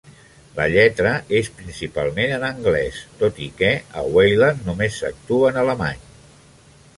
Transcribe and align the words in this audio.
La 0.59 0.63
lletra 0.75 1.09
és 1.39 1.49
principalment 1.59 2.33
en 2.37 2.45
anglès, 2.47 2.97
tot 3.19 3.37
i 3.49 3.51
que 3.61 3.69
a 4.01 4.07
"Weiland" 4.17 4.65
només 4.71 4.99
s'actua 5.03 5.53
en 5.55 5.61
alemany. 5.67 6.03